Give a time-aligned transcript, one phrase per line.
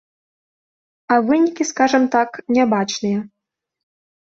[1.15, 3.19] А вынікі, скажам так, нябачныя.